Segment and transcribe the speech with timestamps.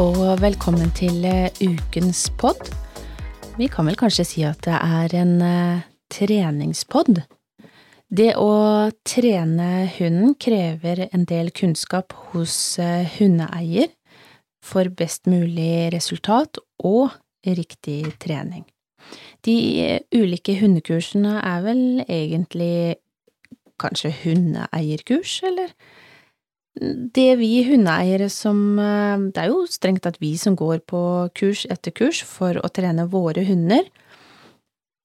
[0.00, 2.56] Og velkommen til eh, ukens pod.
[3.58, 7.20] Vi kan vel kanskje si at det er en uh, treningspod.
[8.08, 13.90] Det å trene hunden krever en del kunnskap hos uh, hundeeier
[14.64, 17.12] for best mulig resultat og
[17.44, 18.64] riktig trening.
[19.44, 22.96] De ulike hundekursene er vel egentlig
[23.82, 25.76] kanskje hundeeierkurs, eller?
[26.72, 31.02] Det vi hundeeiere som Det er jo strengt tatt vi som går på
[31.36, 33.84] kurs etter kurs for å trene våre hunder.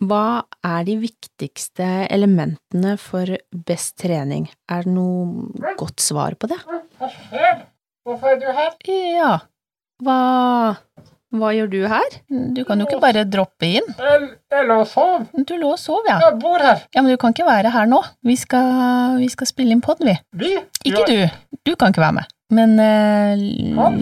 [0.07, 3.33] Hva er de viktigste elementene for
[3.67, 4.45] best trening?
[4.69, 6.59] Er det noe godt svar på det?
[8.07, 8.75] Hvorfor er du her?
[8.87, 9.31] Ja,
[10.05, 10.19] hva
[11.35, 12.13] hva gjør du her?
[12.55, 13.87] Du kan jo ikke bare droppe inn.
[13.99, 15.25] Jeg, jeg lå og sov.
[15.47, 16.19] Du lå og sov, ja.
[16.23, 16.85] Jeg bor her.
[16.95, 17.99] Ja, Men du kan ikke være her nå.
[18.23, 20.15] Vi skal, vi skal spille inn pod, vi.
[20.39, 20.53] Vi?
[20.87, 21.59] Ikke Ja, du.
[21.67, 22.31] Du kan ikke være med.
[22.55, 23.97] Men uh, Han?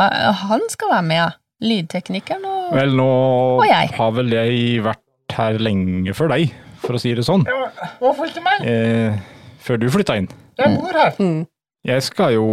[0.00, 1.30] eh, han skal være med, ja.
[1.64, 3.04] Lydteknikeren og Vel, nå
[3.60, 3.92] Og jeg.
[3.96, 6.50] har vel jeg vært her lenge før deg,
[6.82, 7.44] for å si det sånn.
[7.48, 7.68] Ja,
[8.00, 8.64] Hvorfor ikke meg?
[8.68, 9.20] Eh,
[9.64, 10.28] før du flytta inn.
[10.58, 11.12] Jeg bor her.
[11.20, 11.44] mm.
[11.84, 12.46] Jeg skal jo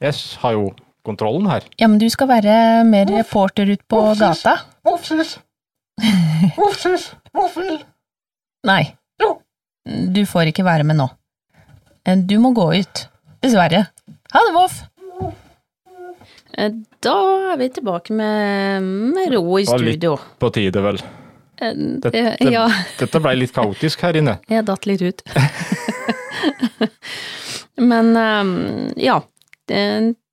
[0.00, 0.68] Jeg har jo
[1.06, 1.62] kontrollen her.
[1.78, 4.34] Ja, men du skal være mer reporter ut på Hvorfor?
[4.34, 4.56] gata.
[4.84, 5.38] Ofsis.
[6.58, 7.10] Ofsis.
[7.34, 7.80] Voffil.
[8.66, 9.40] Nei, Jo.
[9.86, 11.08] du får ikke være med nå.
[12.06, 13.06] Eh, Du må gå ut.
[13.42, 13.86] Dessverre.
[14.32, 14.82] Ha det, Voff.
[16.58, 17.14] Eh, Da
[17.52, 18.82] er vi tilbake med,
[19.14, 19.78] med ro i studio.
[19.98, 20.98] Det var litt- På tide, vel.
[21.60, 22.68] Eh, Dette, eh, Ja,
[22.98, 24.38] dette ble litt kaotisk her inne.
[24.48, 25.22] jeg datt litt ut.
[27.76, 28.14] Men
[28.96, 29.20] ja,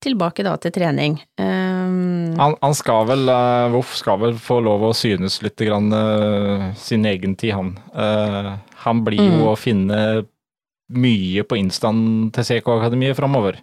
[0.05, 1.17] tilbake da til trening.
[1.41, 5.91] Um, Han, han skal vel, uh, Voff skal vel få lov å synes litt grann
[5.93, 7.73] uh, sin egen tid, han.
[7.95, 9.39] Uh, han blir Mm.
[9.41, 9.99] jo å finne
[10.93, 13.57] mye på instaen til CK Akademiet framover.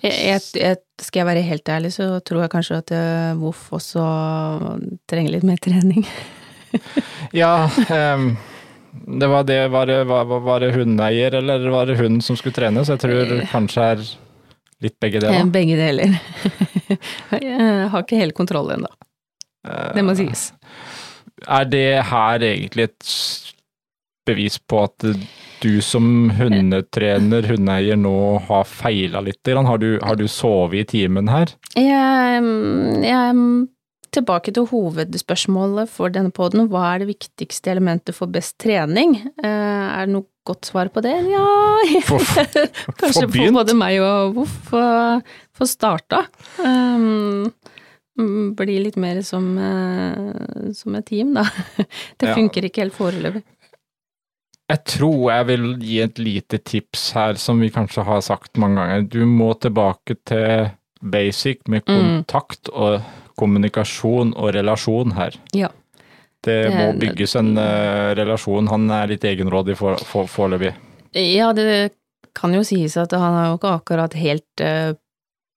[0.00, 2.92] Jeg, jeg, jeg, skal jeg være helt ærlig, så tror jeg kanskje at
[3.40, 4.04] Voff også
[5.10, 6.06] trenger litt mer trening.
[7.34, 8.36] Ja, um,
[9.20, 12.54] det var det Var det, var, var det hundeeier, eller var det hun som skulle
[12.54, 12.84] trene?
[12.86, 14.04] Så Jeg tror kanskje er
[14.84, 15.50] litt begge Eh, deler.
[15.54, 16.16] Begge deler.
[17.44, 18.90] jeg har ikke helt kontroll ennå,
[19.94, 20.50] det må sies.
[21.48, 23.12] Er det her egentlig et
[24.28, 25.06] bevis på at
[25.60, 28.14] du som hundetrener, hundeeier, nå
[28.48, 29.40] har feila litt?
[29.44, 31.52] Har du, har du sovet i timen her?
[31.76, 32.40] Jeg,
[33.04, 33.40] jeg er
[34.12, 36.68] tilbake til hovedspørsmålet for denne poden.
[36.72, 39.16] Hva er det viktigste elementet for best trening?
[39.42, 39.46] Eh,
[40.00, 41.12] Er det noe godt svar på det?
[41.30, 41.46] Ja,
[42.08, 42.18] for,
[43.00, 43.54] kanskje begynt.
[43.58, 46.24] både meg og Voff få starta.
[46.58, 47.52] Um,
[48.18, 51.44] mm, bli litt mer som, eh, som et team, da.
[52.18, 52.34] Det Ja.
[52.34, 53.42] funker ikke helt foreløpig.
[54.70, 58.76] Jeg tror jeg vil gi et lite tips her, som vi kanskje har sagt mange
[58.78, 59.02] ganger.
[59.10, 60.70] Du må tilbake til
[61.02, 61.96] basic med Mm.
[62.22, 63.00] kontakt og
[63.40, 65.36] kommunikasjon og relasjon her.
[65.56, 65.72] Ja.
[66.44, 68.68] Det må bygges en uh, relasjon.
[68.72, 70.70] Han er litt egenrådig for- for- foreløpig.
[71.16, 71.92] Ja, det
[72.38, 74.94] kan jo sies at han er jo ikke akkurat helt uh,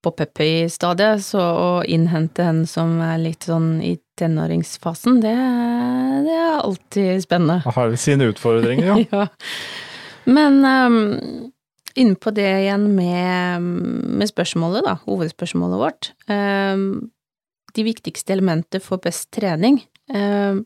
[0.04, 5.32] på Peppy-stadiet, så å innhente en som er litt sånn i tenåringsfasen, det,
[6.26, 7.62] det er alltid spennende.
[7.64, 8.98] Han har sine utfordringer, ja.
[9.14, 9.26] Ja.
[10.28, 11.50] Men um,
[12.00, 13.64] inne på det igjen med,
[14.20, 16.12] med spørsmålet, da, hovedspørsmålet vårt.
[16.28, 16.84] Um,
[17.74, 19.80] de viktigste elementer for best trening.
[20.08, 20.64] Um,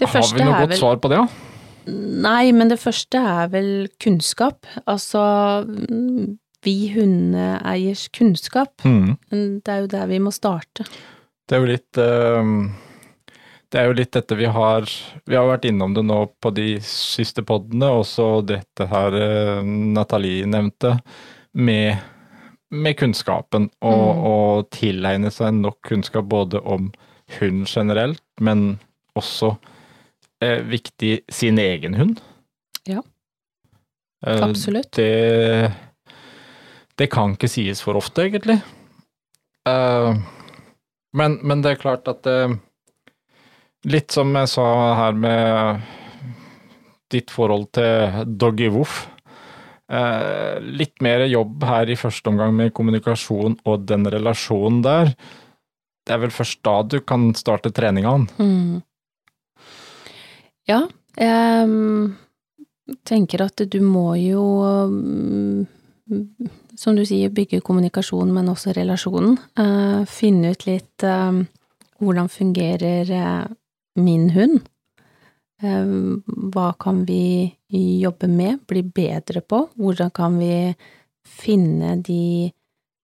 [0.00, 1.46] det Har vi noe godt vel svar på det, da?
[1.90, 3.72] Nei, men det første er vel
[4.02, 4.68] kunnskap.
[4.88, 5.22] Altså
[6.64, 8.84] vi hundeeiers kunnskap.
[8.84, 9.16] Mm.
[9.64, 10.86] Det er jo der vi må starte.
[11.48, 12.50] Det er jo litt eh,
[13.72, 14.84] Det er jo litt dette vi har
[15.26, 20.46] Vi har vært innom det nå på de siste podene, også dette her eh, Nathalie
[20.46, 20.98] nevnte,
[21.52, 21.96] med,
[22.70, 23.70] med kunnskapen.
[23.82, 24.24] Og, Mm.
[24.30, 26.92] og tilegne seg nok kunnskap både om
[27.40, 28.78] hund generelt, men
[29.18, 29.56] også
[30.42, 32.20] eh, viktig sin egen hund.
[32.86, 33.02] Ja.
[34.26, 34.90] Eh, Absolutt.
[34.92, 35.72] Det
[36.96, 38.58] Det kan ikke sies for ofte, egentlig.
[39.66, 40.14] Eh,
[41.14, 42.52] men, men det er klart at eh,
[43.88, 44.64] Litt som jeg sa
[44.94, 45.80] her med
[47.10, 49.06] ditt forhold til Doggy Woof.
[49.90, 55.10] Eh, litt mer jobb her i første omgang med kommunikasjon og den relasjonen der.
[56.06, 58.12] Det er vel først da du kan starte treninga.
[58.38, 58.80] Mm.
[60.70, 60.84] Ja,
[61.18, 62.12] jeg mm,
[63.08, 64.44] tenker at du må jo,
[64.86, 66.20] mm,
[66.78, 69.40] som du sier, bygge kommunikasjon, men også relasjonen.
[69.58, 71.42] Eh, finne ut litt eh,
[71.98, 73.48] hvordan fungerer eh,
[73.98, 74.62] min hund.
[75.60, 75.92] Eh,
[76.54, 77.50] hva kan vi
[78.00, 79.66] jobbe med, bli bedre på?
[79.76, 80.74] Hvordan kan vi
[81.26, 82.50] finne de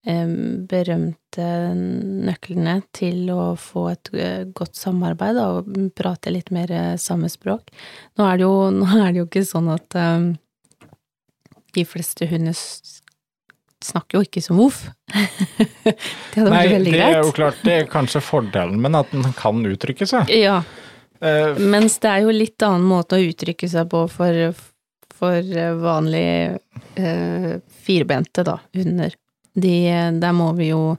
[0.06, 0.32] eh,
[0.70, 7.30] berømte nøklene til å få et eh, godt samarbeid og prate litt mer eh, samme
[7.32, 7.72] språk.
[8.16, 10.30] Nå er det jo, nå er det jo ikke sånn at eh,
[11.76, 12.56] de fleste hunder
[13.84, 14.86] snakker jo ikke som voff.
[15.12, 19.12] det hadde vært Nei, veldig det er jo klart, det er kanskje fordelen, men at
[19.12, 20.32] den kan uttrykke seg.
[20.32, 20.62] Ja,
[21.20, 24.50] Eh, mens det er jo litt annen måte å uttrykke seg på for,
[25.16, 26.58] for vanlige
[26.98, 27.52] uh,
[27.86, 29.14] firbente, da, hunder.
[29.56, 29.76] De,
[30.20, 30.96] der må vi jo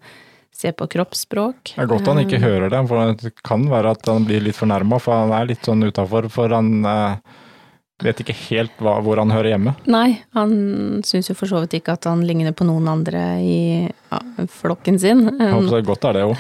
[0.58, 1.76] se på kroppsspråk.
[1.76, 4.42] Det er godt han ikke Eh, hører det, for det kan være at han blir
[4.42, 7.38] litt fornærma, for han er litt sånn utafor, for han eh,
[8.04, 9.74] vet ikke helt hva, hvor han hører hjemme.
[9.90, 10.52] Nei, han
[11.06, 13.58] syns jo for så vidt ikke at han ligner på noen andre i
[13.88, 14.20] ja,
[14.54, 15.26] flokken sin.
[15.32, 16.38] Jeg håper så er godt er det òg.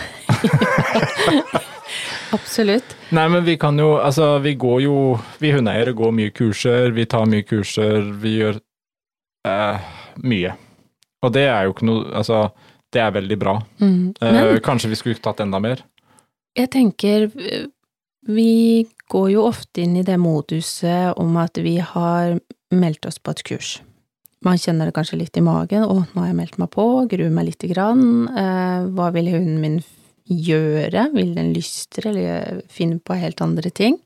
[2.37, 2.95] Absolutt.
[3.15, 4.95] Nei, men vi kan jo, altså vi går jo,
[5.41, 8.59] vi hundeeiere går mye kurser, vi tar mye kurser, vi gjør
[9.47, 9.91] eh,
[10.27, 10.55] mye.
[11.25, 12.49] Og det er jo ikke noe, altså
[12.93, 13.55] det er veldig bra.
[13.81, 14.13] Mm.
[14.21, 15.81] Eh, kanskje vi skulle tatt enda mer?
[16.57, 17.67] jeg tenker eh,
[18.27, 22.37] vi går jo ofte inn i det moduset om at vi har
[22.75, 23.77] meldt oss på et kurs.
[24.45, 25.83] Man kjenner det kanskje litt i magen.
[25.83, 28.27] 'Å, nå har jeg meldt meg på, gruer meg lite grann'.
[28.29, 29.79] Eh, hva vil hunden min
[30.27, 31.07] gjøre?
[31.15, 33.97] Vil den lystre, eller finne på helt andre ting?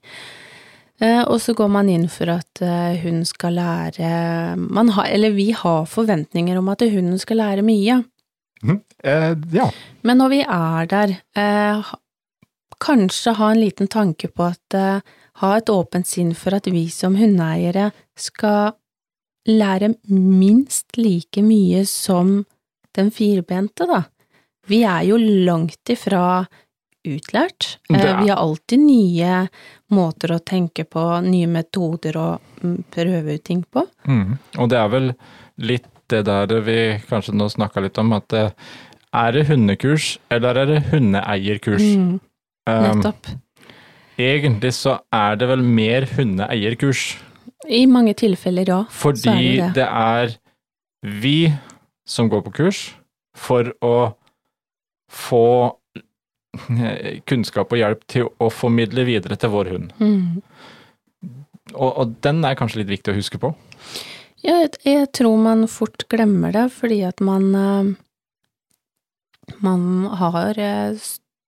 [1.01, 5.33] Eh, og så går man inn for at eh, hun skal lære man har, Eller
[5.33, 8.03] vi har forventninger om at hunden skal lære mye.
[9.03, 9.67] Eh, ja.
[10.05, 11.93] Men når vi er der, eh,
[12.81, 15.01] kanskje ha en liten tanke på at eh,
[15.41, 18.73] ha et åpent sinn for at vi som hundeeiere skal
[19.49, 22.41] lære minst like mye som
[22.95, 24.03] den firbente, da.
[24.67, 26.45] Vi er jo langt ifra
[27.07, 27.77] utlært.
[27.89, 29.47] Eh, Vi har alltid nye
[29.89, 32.27] måter å tenke på, nye metoder å
[32.61, 33.85] mm, prøve ut ting på.
[34.05, 34.37] Mm.
[34.59, 35.13] Og det er vel
[35.57, 38.51] litt det der vi kanskje nå snakka litt om, at eh,
[39.11, 41.81] er det hundekurs, eller er det hundeeierkurs?
[41.81, 42.19] Mm,
[42.69, 43.31] nettopp.
[44.21, 47.17] egentlig så er det vel mer hundeeierkurs.
[47.69, 48.79] I mange tilfeller, ja.
[48.89, 49.73] Fordi er det det.
[49.75, 50.35] det er
[51.21, 51.53] vi
[52.07, 52.81] som går på kurs
[53.37, 54.13] for å
[55.11, 55.45] få
[57.29, 59.93] kunnskap og hjelp til å formidle videre til vår hund.
[60.01, 60.41] Mm.
[61.75, 63.53] Og, og den er kanskje litt viktig å huske på.
[64.41, 67.91] Jeg, jeg tror man fort glemmer det, fordi at man eh,
[69.61, 70.95] Man har eh,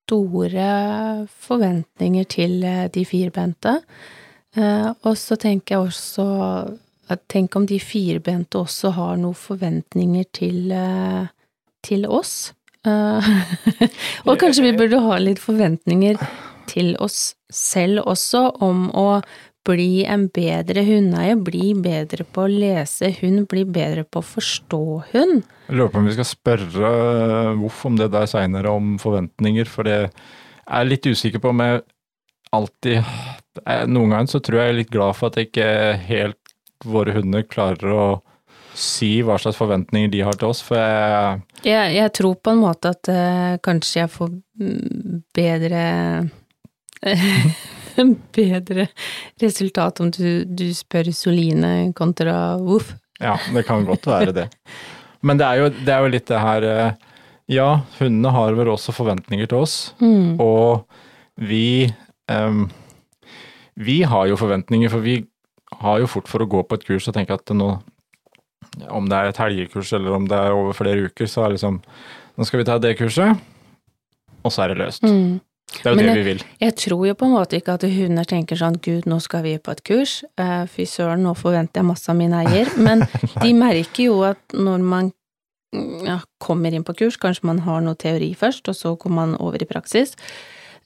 [0.04, 3.78] store forventninger til eh, de firbente.
[4.56, 6.26] Eh, Og så tenker jeg også
[7.10, 11.28] at Tenk om de firbente også har noen forventninger til, eh,
[11.84, 12.54] til oss.
[14.28, 16.18] Og kanskje vi burde ha litt forventninger
[16.68, 19.22] til oss selv også, om å
[19.68, 24.84] bli en bedre hundeeier, bli bedre på å lese hund, bli bedre på å forstå
[25.14, 25.44] hund.
[25.70, 29.70] Jeg lurer på om vi skal spørre eh, Voff om det der seinere, om forventninger,
[29.70, 31.82] for det er jeg litt usikker på om jeg
[32.54, 35.68] alltid eh, Noen ganger så tror jeg jeg er litt glad for at ikke
[36.10, 36.40] helt
[36.84, 38.06] våre hunder klarer å
[38.76, 42.64] si hva slags forventninger de har til oss, for jeg Jeg, jeg tror på en
[42.64, 45.84] måte at uh, kanskje jeg får mm, bedre
[48.36, 48.88] Bedre
[49.42, 52.94] resultat om du, du spør Soline kontra Voff.
[53.22, 54.48] Ja, det kan godt være det.
[55.24, 57.12] Men det er jo, det er jo litt det her eh,
[57.54, 57.68] Ja,
[58.00, 60.40] hundene har vel også forventninger til oss, Mm.
[60.44, 60.84] og
[61.40, 61.90] vi
[62.32, 62.66] um,
[63.80, 65.22] Vi har jo forventninger, for vi
[65.82, 67.70] har jo fort for å gå på et kurs og tenke at nå
[68.90, 71.58] Om det er et helgekurs eller om det er over flere uker, så er det
[71.60, 71.80] liksom
[72.38, 73.38] Nå skal vi ta det kurset,
[74.44, 75.04] og så er det løst.
[75.06, 75.36] Mm.
[75.82, 76.44] Det er jo Men det jeg- vi vil.
[76.62, 79.58] Jeg tror jo på en måte ikke at hunder tenker sånn gud, nå skal vi
[79.58, 83.06] på et kurs, eh, fy søren, nå forventer jeg masse av min eier, men
[83.42, 85.12] de merker jo at når man
[86.06, 89.38] ja, kommer inn på kurs, kanskje man har noe teori først, og så kommer man
[89.40, 90.14] over i praksis,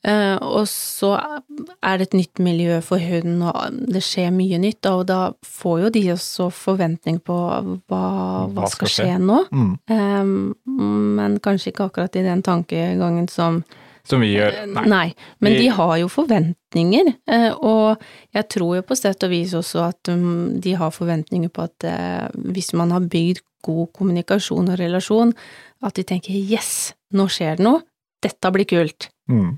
[0.08, 1.18] Uh, og så
[1.84, 5.32] er det et nytt miljø for hunden, og det skjer mye nytt, da, og da
[5.44, 7.34] får jo de også forventning på
[7.90, 9.18] hva, hva skal skje?
[9.18, 9.80] nå, Mm.
[9.90, 10.56] Um,
[11.18, 13.64] men kanskje ikke akkurat i den tankegangen som
[14.08, 14.54] Som vi gjør.
[14.62, 14.86] Eh, Nei.
[14.88, 15.08] Nei,
[15.44, 18.02] men Vi- de har jo forventninger, eh, og
[18.34, 21.84] jeg tror jo på sett og vis også at um, de har forventninger på at
[21.84, 25.34] eh, hvis man har bygd god kommunikasjon og relasjon,
[25.84, 27.82] at de tenker yes, nå skjer det noe,
[28.24, 29.10] dette blir kult.
[29.30, 29.58] Mm.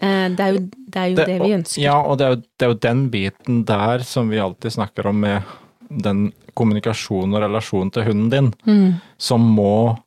[0.00, 1.82] Det er jo det, er jo det, vi ønsker.
[1.82, 5.06] Ja, og det er, jo, det er jo den biten der som vi alltid snakker
[5.10, 5.42] om med
[5.90, 8.94] den kommunikasjonen og relasjonen til hunden din, Mm.
[9.18, 9.98] som må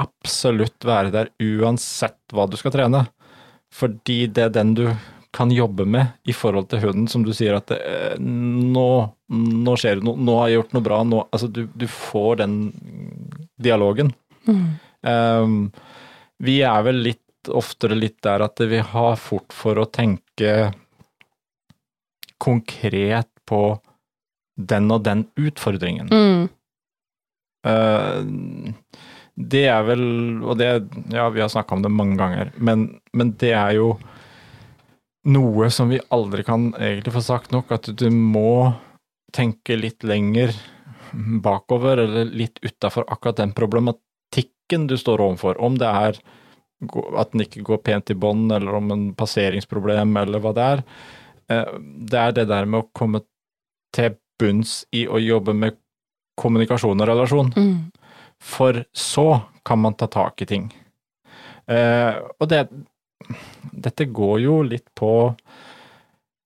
[0.00, 3.04] absolutt være der uansett hva du skal trene.
[3.72, 4.86] Fordi det er den du
[5.32, 7.78] kan jobbe med i forhold til hunden, som du sier at det,
[8.20, 8.88] nå,
[9.32, 12.42] nå skjer det noe, nå har jeg gjort noe bra, nå Altså du, du får
[12.42, 12.56] den
[13.62, 14.12] dialogen.
[14.44, 14.66] Mm.
[15.08, 15.56] Um,
[16.42, 20.70] vi er vel litt oftere litt der at vi har fort for å tenke
[22.42, 23.62] konkret på
[24.54, 26.10] den og den utfordringen.
[26.12, 26.48] Mm.
[27.66, 28.18] Eh,
[29.36, 30.04] det er vel,
[30.44, 30.68] og det,
[31.12, 33.94] ja, vi har snakka om det mange ganger, men, men det er jo
[35.32, 38.72] noe som vi aldri kan egentlig få sagt nok, at du må
[39.32, 40.52] tenke litt lenger
[41.12, 45.60] bakover, eller litt utafor akkurat den problematikken du står overfor.
[45.62, 46.18] Om det er
[47.16, 50.84] at den ikke går pent i bånd, eller om en passeringsproblem, eller hva det er.
[51.52, 51.78] Eh,
[52.10, 53.22] Det er det der med å komme
[53.94, 55.78] til bunns i å jobbe med
[56.40, 57.52] kommunikasjon og relasjon.
[57.54, 57.92] Mm.
[58.42, 59.26] For så
[59.64, 60.70] kan man ta tak i ting.
[61.70, 62.66] Eh, og det
[63.72, 65.12] Dette går jo litt på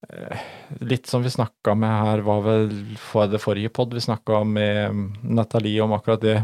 [0.05, 0.43] eh,
[0.85, 2.69] Litt som vi snakka med her, var vel
[3.01, 6.37] for det forrige pod, vi snakka med Nathalie om akkurat det.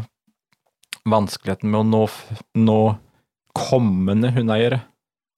[1.06, 2.02] Vanskeligheten med å nå,
[2.58, 2.80] nå
[3.54, 4.80] kommende hundeeiere.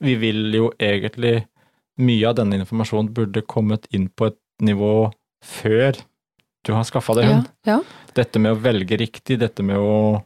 [0.00, 1.42] Vi vil jo egentlig
[1.96, 5.08] Mye av denne informasjonen burde kommet inn på et nivå
[5.40, 5.96] før
[6.66, 7.78] du har skaffa deg hund ja.
[8.18, 10.18] dette med å velge riktig, dette med å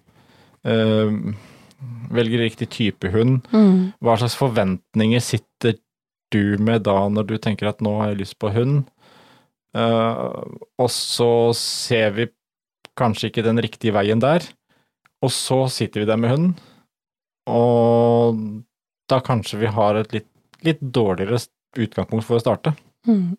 [0.64, 1.12] øh,
[2.10, 3.46] velge riktig type hund.
[3.52, 3.92] Mm.
[4.00, 5.76] Hva slags forventninger sitter
[6.32, 8.88] du med da når du tenker at nå har jeg lyst på hund?
[9.76, 10.42] Uh,
[10.82, 12.26] og så ser vi
[12.98, 14.42] kanskje ikke den riktige veien der,
[15.22, 16.56] og så sitter vi der med hunden,
[17.50, 18.40] og
[19.10, 20.28] da kanskje vi har et litt,
[20.66, 21.38] litt dårligere
[21.78, 22.74] utgangspunkt for å starte.
[23.08, 23.38] Mm.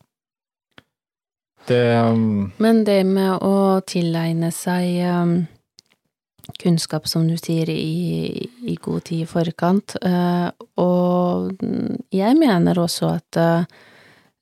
[1.67, 5.35] Det um, Men det med å tilegne seg um,
[6.61, 10.49] kunnskap, som du sier, i, i god tid i forkant, uh,
[10.81, 11.53] og
[12.11, 13.81] jeg mener også at uh,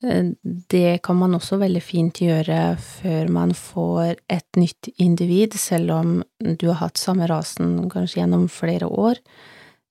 [0.00, 6.14] det kan man også veldig fint gjøre før man får et nytt individ, selv om
[6.40, 9.20] du har hatt samme rasen kanskje gjennom flere år,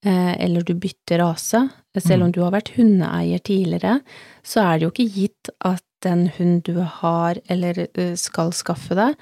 [0.05, 1.61] eh, eller du bytter rase.
[1.99, 3.99] Selv om du har vært hundeeier tidligere,
[4.41, 7.87] så er det jo ikke gitt at den hund du har eller
[8.19, 9.15] skal skaffe deg,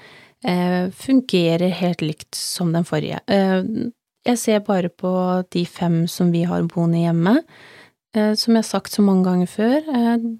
[0.94, 3.18] fungerer helt likt som den forrige.
[3.26, 5.10] Jeg ser bare på
[5.50, 7.34] de fem som vi har boende hjemme.
[8.14, 9.90] Som jeg har sagt så mange ganger før,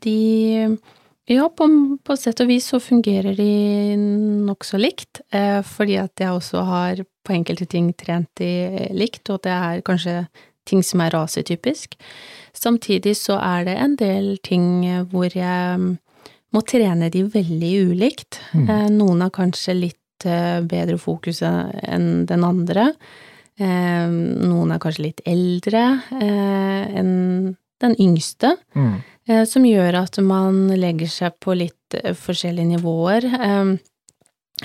[0.04, 0.78] de
[1.28, 1.66] Ja, på,
[2.00, 3.52] på sett og vis så fungerer de
[4.48, 5.20] nokså likt,
[5.68, 10.22] fordi at jeg også har på enkelte ting trent de likt, og det er kanskje
[10.64, 11.98] ting som er rasetypisk.
[12.56, 15.98] Samtidig så er det en del ting hvor jeg
[16.54, 18.40] må trene de veldig ulikt.
[18.56, 18.68] Mm.
[18.96, 22.92] Noen har kanskje litt eh, bedre fokus enn den andre.
[23.58, 25.84] Eh, Noen er kanskje litt eldre
[26.20, 28.94] eh, enn den yngste, mm.
[29.28, 33.28] eh, som gjør at man legger seg på litt eh, forskjellige nivåer.
[33.28, 33.74] Eh,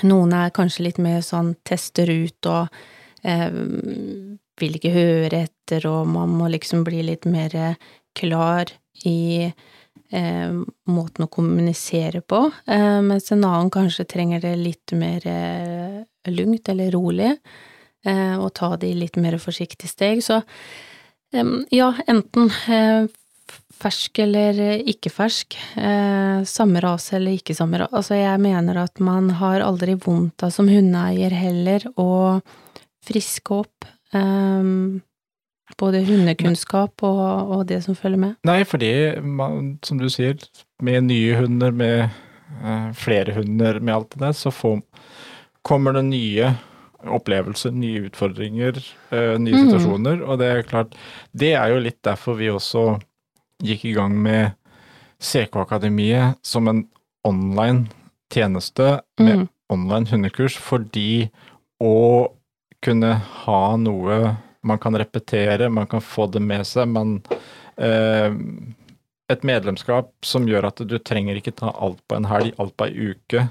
[0.08, 2.72] Noen er kanskje litt mer sånn tester ut og
[3.22, 3.50] eh,
[4.60, 7.78] vil ikke høre etter, og man må liksom bli litt mer eh,
[8.14, 8.70] klar
[9.06, 9.50] i
[10.12, 10.52] eh,
[10.90, 16.68] måten å kommunisere på, eh, mens en annen kanskje trenger det litt mer eh, lugnt
[16.68, 17.32] eller rolig,
[18.06, 20.22] eh, og ta de litt mer forsiktige steg.
[20.24, 20.40] Så
[21.34, 23.06] eh, ja, enten eh,
[23.74, 25.56] fersk eller ikke fersk,
[26.46, 27.92] samme rase eller ikke samme rase.
[27.98, 32.38] Altså, jeg mener at man har aldri vondt av som hundeeier heller å
[33.04, 34.70] friske opp eh,
[35.80, 38.34] både hundekunnskap og, og det som følger med.
[38.44, 38.90] Nei, fordi
[39.24, 40.36] man, som du sier,
[40.84, 42.10] med nye hunder, med
[42.64, 44.82] eh, flere hunder, med alt det der, så får,
[45.64, 46.52] kommer det nye
[47.04, 48.78] opplevelser, nye utfordringer,
[49.12, 49.66] eh, nye Mhm.
[49.70, 50.94] situasjoner, og det er klart,
[51.36, 53.00] det er jo litt derfor vi også
[53.64, 54.52] gikk i gang med
[55.20, 56.84] CK-akademiet som en
[57.24, 57.86] online
[58.32, 59.48] tjeneste med Mm.
[59.70, 61.30] online hundekurs, fordi
[61.80, 62.28] å
[62.82, 67.18] kunne ha noe man kan repetere, man kan få det med seg, men
[67.76, 68.32] eh,
[69.32, 72.84] Et medlemskap som gjør at du trenger ikke ta alt på en helg, alt på
[72.90, 73.46] ei uke.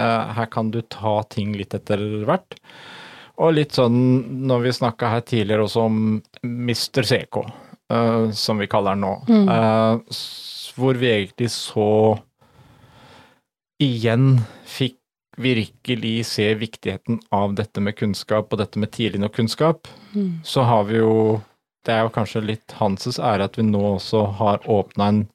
[0.00, 2.56] Eh, her kan du ta ting litt etter hvert.
[3.36, 3.98] Og litt sånn
[4.48, 5.98] når vi snakka her tidligere også om
[6.42, 7.04] Mr.
[7.04, 7.42] CK,
[7.92, 9.48] eh, som vi kaller han nå, Mm.
[9.52, 10.16] eh,
[10.80, 12.18] hvor vi egentlig så
[13.82, 14.96] igjen fikk
[15.40, 20.40] virkelig se viktigheten av dette med kunnskap og dette med tidlig nok kunnskap, Mm.
[20.44, 21.42] så har vi jo
[21.84, 25.28] Det er jo kanskje litt Hanses ære at vi nå også har åpna en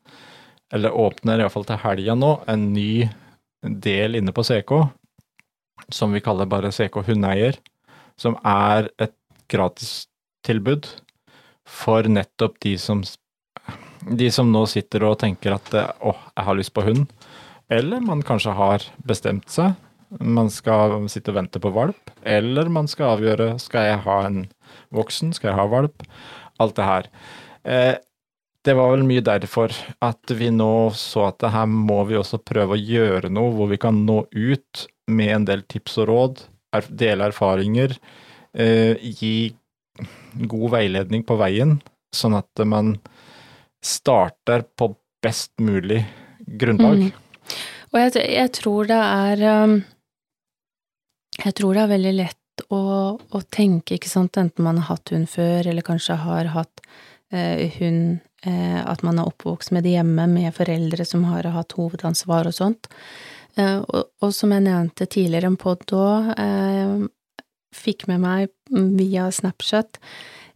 [0.72, 3.10] Eller åpner iallfall til helga nå, en ny
[3.64, 4.90] del inne på CK,
[5.90, 7.56] som vi kaller bare CK hundeeier,
[8.18, 9.14] som er et
[9.50, 10.88] gratistilbud
[11.66, 13.02] for nettopp de som
[14.10, 17.08] de som nå sitter og tenker at åh, jeg har lyst på hund,
[17.70, 19.74] eller man kanskje har bestemt seg
[20.24, 24.44] Man skal sitte og vente på valp, eller man skal avgjøre skal jeg ha en
[24.96, 26.06] voksen, skal jeg ha valp,
[26.64, 27.10] alt det her.
[27.68, 27.96] Eh,
[28.68, 29.72] det var vel mye derfor
[30.04, 33.70] at vi nå så at det her må vi også prøve å gjøre noe hvor
[33.72, 36.42] vi kan nå ut med en del tips og råd,
[36.92, 37.96] dele erfaringer,
[38.54, 39.54] eh, gi
[40.48, 41.78] god veiledning på veien,
[42.16, 42.98] sånn at man
[43.84, 44.92] starter på
[45.24, 46.04] best mulig
[46.60, 47.08] grunnlag.
[47.08, 47.56] Mm.
[47.94, 49.78] Og jeg, jeg, tror det er um,
[51.44, 52.82] Jeg tror det er veldig lett å,
[53.18, 56.82] å, tenke, ikke sant, enten man har hatt hund før, eller kanskje har hatt
[57.32, 58.18] eh, hund
[58.48, 62.58] eh, At man er oppvokst med det hjemme, med foreldre som har hatt hovedansvar og
[62.58, 62.90] sånt.
[63.58, 67.06] Eh, og, og, som jeg nevnte tidligere, en pod òg, eh,
[67.78, 68.50] fikk med meg
[68.98, 70.02] via Snapchat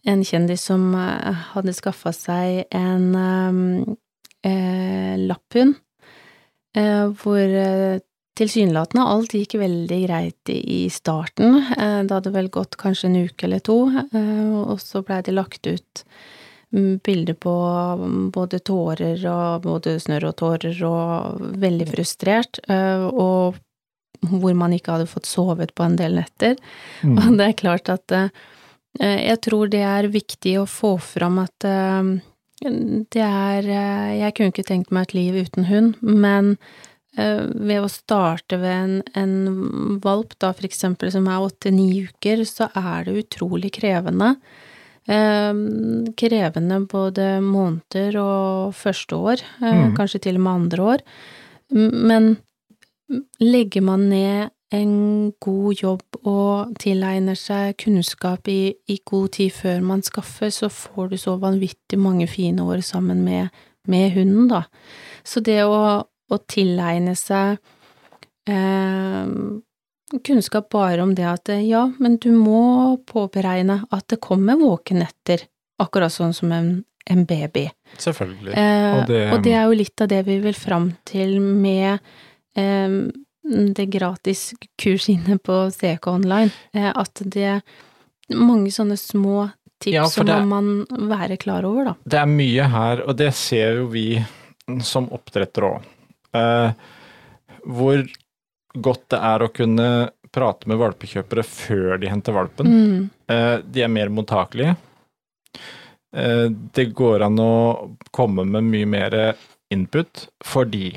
[0.09, 3.95] en kjendis som eh, hadde skaffa seg en
[4.45, 5.77] eh, lapphund,
[6.77, 7.57] eh, hvor
[8.39, 11.57] tilsynelatende alt gikk veldig greit i starten.
[11.77, 15.35] Eh, det hadde vel gått kanskje en uke eller to, eh, og så blei det
[15.35, 16.03] lagt ut
[16.73, 17.55] mm, bilder på
[18.33, 23.59] både tårer og både snørr og tårer, og veldig frustrert, og
[24.21, 26.57] hvor man ikke hadde fått sovet på en del netter.
[27.01, 27.15] Mm.
[27.17, 28.13] Og det er klart at
[29.01, 31.65] jeg tror det er viktig å få fram at
[32.61, 37.83] det er eh, Jeg kunne ikke tenkt meg et liv uten hund, men eh, ved
[37.83, 43.07] å starte ved en, en valp, da for eksempel, som er åtte-ni uker, så er
[43.07, 44.37] det utrolig krevende.
[45.11, 45.51] Eh,
[46.21, 49.91] krevende både måneder og første år, mm.
[49.97, 51.05] kanskje til og med andre år.
[51.75, 52.31] Men
[53.43, 59.81] legger man ned en god jobb og tilegner seg kunnskap i, i, god tid før
[59.83, 63.51] man skaffer, så får du så vanvittig mange fine år sammen med,
[63.87, 64.63] med hunden, da.
[65.27, 67.57] Så det å, å tilegne seg
[68.49, 69.33] eh,
[70.25, 75.45] kunnskap bare om det at ja, men du må påberegne at det kommer våkenetter,
[75.81, 76.71] akkurat sånn som en,
[77.09, 77.67] en baby.
[77.97, 78.53] Selvfølgelig.
[78.53, 81.99] Eh, og, det, og, det, er jo litt av det vi vil fram til med
[82.59, 82.97] eh,
[83.77, 87.63] det gratis kurs inne på CK Online, eh, at det er
[88.37, 89.49] mange sånne små
[89.81, 91.95] tips ja, som må man være klar over, da.
[92.05, 94.05] Det er mye her, og det ser jo vi
[94.85, 95.87] som oppdrettere òg.
[96.37, 96.71] Eh,
[97.67, 98.03] hvor
[98.73, 99.87] godt det er å kunne
[100.31, 102.71] prate med valpekjøpere før de henter valpen.
[102.71, 103.09] Mm.
[103.31, 104.75] Eh, de er mer mottakelige.
[106.15, 107.53] Eh, det går an å
[108.15, 109.17] komme med mye mer
[109.71, 110.93] input fordi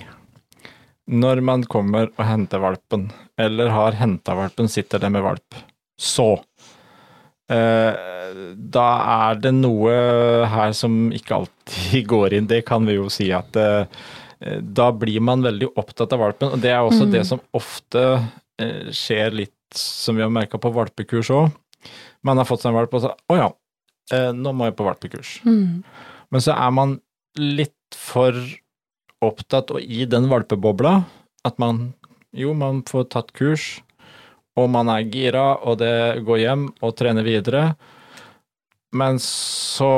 [1.11, 5.57] når man kommer og henter valpen, eller har henta valpen, sitter det med valp,
[6.01, 6.31] så
[7.53, 8.03] eh,
[8.57, 8.87] Da
[9.29, 9.92] er det noe
[10.49, 12.49] her som ikke alltid går inn.
[12.51, 13.59] Det kan vi jo si at
[14.61, 16.55] da blir man veldig opptatt av valpen.
[16.55, 17.13] Og det er også mm.
[17.15, 18.03] det som ofte
[18.61, 21.55] eh, skjer litt, som vi har merka på valpekurs òg.
[22.25, 23.49] Man har fått seg en valp og så Å ja,
[24.15, 25.39] eh, nå må jeg på valpekurs.
[25.47, 25.83] Mm.
[26.33, 26.99] Men så er man
[27.41, 28.37] litt for
[29.25, 30.99] opptatt og i den valpebobla
[31.45, 31.93] at man
[32.35, 33.79] jo, man får tatt kurs,
[34.59, 37.75] og man er gira, og det går hjem og trener videre.
[38.95, 39.91] Men så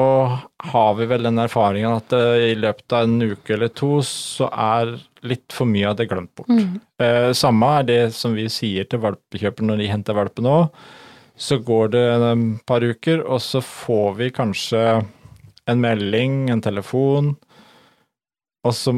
[0.70, 4.94] har vi vel den erfaringen at i løpet av en uke eller to så er
[5.26, 6.48] litt for mye av det glemt bort.
[6.48, 6.78] Mm.
[7.02, 10.80] Eh, samme er det som vi sier til valpekjøperen når de henter valpen òg.
[11.36, 14.82] Så går det et par uker, og så får vi kanskje
[15.68, 17.34] en melding, en telefon,
[18.64, 18.94] og så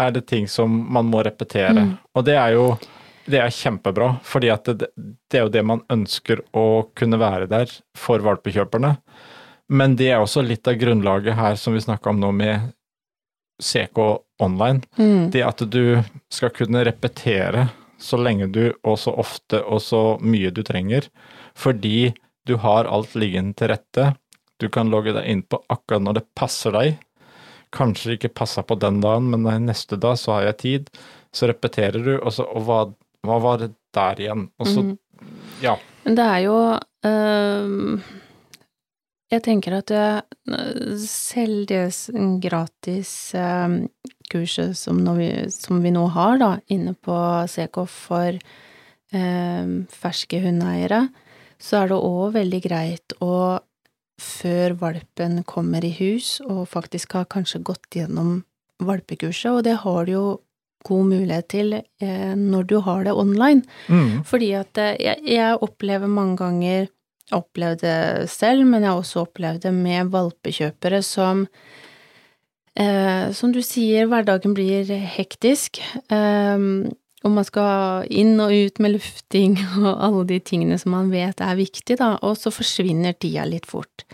[0.00, 1.86] er det ting som man må repetere.
[1.86, 1.94] Mm.
[2.16, 2.66] Og det er jo
[3.28, 7.48] det er kjempebra, fordi at det, det, er jo det man ønsker å kunne være
[7.50, 8.94] der for valpekjøperne.
[9.70, 12.72] Men det er også litt av grunnlaget her som vi snakka om nå med
[13.62, 14.00] CK
[14.42, 14.82] online.
[14.96, 15.28] Mm.
[15.34, 16.00] Det at du
[16.32, 17.68] skal kunne repetere
[18.00, 21.06] så lenge du, og så ofte og så mye du trenger.
[21.54, 22.14] Fordi
[22.48, 24.14] du har alt liggende til rette.
[24.58, 26.98] Du kan logge deg inn på akkurat når det passer deg
[27.74, 30.90] kanskje ikke passa på den dagen, men neste dag så har jeg tid.
[31.34, 32.80] Så repeterer du, og så Og hva,
[33.26, 34.48] hva var det der igjen?
[34.60, 34.96] Og så mm.
[35.60, 35.76] Ja.
[36.06, 36.56] Men det er jo
[37.04, 38.00] øh,
[39.30, 41.82] Jeg tenker at det, selv det
[42.42, 43.86] gratis øh,
[44.30, 51.08] kurset som, vi, som, vi, nå har da, inne på CK for øh, ferske hundeeiere,
[51.60, 53.60] så er det òg veldig greit å
[54.20, 58.42] før valpen kommer i hus, og faktisk har kanskje gått gjennom
[58.80, 60.26] valpekurset, og det har du jo
[60.86, 63.62] god mulighet til eh, når du har det online.
[63.88, 64.22] Mm.
[64.26, 66.88] Fordi at eh, jeg, jeg, opplever mange ganger jeg
[67.30, 71.44] Opplevd det selv, men jeg har også opplevd det med valpekjøpere som
[72.74, 75.78] eh, Som du sier, hverdagen blir hektisk,
[76.10, 76.64] eh,
[77.20, 81.38] og man skal inn og ut med lufting og alle de tingene som man vet
[81.44, 84.06] er viktig, da, og så forsvinner tida litt fort.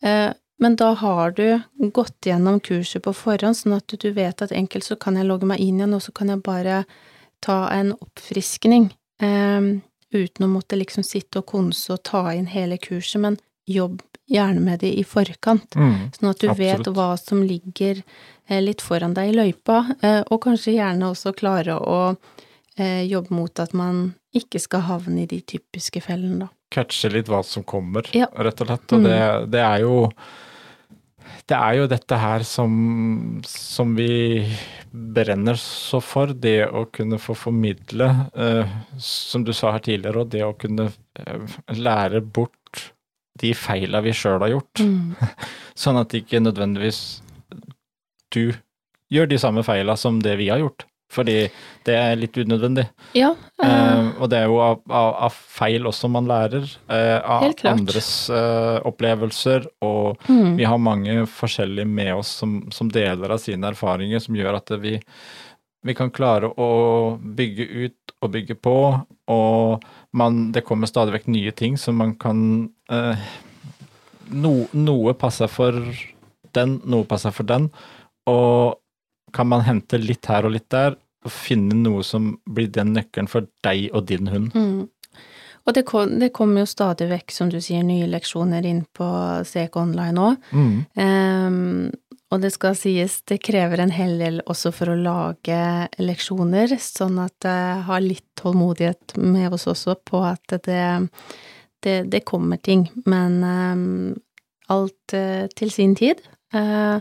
[0.00, 1.60] Eh, men da har du
[1.92, 5.46] gått gjennom kurset på forhånd, sånn at du vet at enkelt så kan jeg logge
[5.46, 6.84] meg inn igjen, og så kan jeg bare
[7.40, 8.90] ta en oppfriskning,
[9.22, 9.80] Um,
[10.12, 14.60] uten å måtte liksom sitte og konse og ta inn hele kurset, men jobb gjerne
[14.60, 16.10] med det i forkant, Mm.
[16.12, 18.02] sånn at du vet hva som ligger
[18.50, 22.16] eh, litt foran deg i løypa, eh, og kanskje gjerne også klare å
[22.78, 26.48] eh, jobbe mot at man ikke skal havne i de typiske fellene, da.
[26.70, 28.26] Catche litt hva som kommer, Ja.
[28.36, 28.92] rett og slett.
[28.92, 29.04] Og Mm.
[29.04, 30.10] det, det er jo
[31.46, 32.72] Det er jo dette her som,
[33.46, 34.42] som vi
[34.90, 36.32] brenner så for.
[36.34, 40.88] Det å kunne få formidle, eh, som du sa her tidligere, og det å kunne
[40.90, 42.90] eh, lære bort
[43.38, 44.82] de feila vi sjøl har gjort.
[44.82, 45.14] Mm.
[45.84, 47.00] Sånn at ikke nødvendigvis
[48.34, 48.56] du
[49.12, 50.88] gjør de samme feila som det vi har gjort.
[51.12, 51.36] Fordi
[51.86, 52.86] det er litt unødvendig.
[53.16, 53.30] Ja,
[53.62, 56.66] uh, uh, og det er jo av, av, av feil også man lærer.
[56.90, 57.78] Uh, av Helt klart.
[57.78, 58.10] andres
[58.86, 59.68] opplevelser.
[59.86, 60.56] Og mm.
[60.58, 64.74] vi har mange forskjellige med oss som, som deler av sine erfaringer, som gjør at
[64.82, 64.96] vi,
[65.86, 66.70] vi kan klare å
[67.20, 68.76] bygge ut og bygge på.
[69.32, 72.40] Og man, det kommer stadig vekk nye ting som man kan
[74.26, 75.78] no, Noe passer for
[76.56, 77.70] den, noe passer for den.
[78.30, 78.74] Og
[79.32, 83.28] kan man hente litt her og litt der, og finne noe som blir den nøkkelen
[83.30, 84.54] for deg og din hund.
[84.54, 84.86] Mm.
[85.66, 89.06] Og det, kom, det kommer jo stadig vekk, som du sier, nye leksjoner inn på
[89.48, 90.50] CK Online òg.
[90.54, 91.88] Mm.
[92.30, 95.58] og det skal sies, det krever en hel del også for å lage
[95.98, 100.86] leksjoner, sånn at jeg har litt tålmodighet med oss også på at det,
[101.82, 102.86] det, det kommer ting.
[103.06, 104.14] Men um,
[104.70, 106.22] alt uh, til sin tid.
[106.54, 106.98] Eh,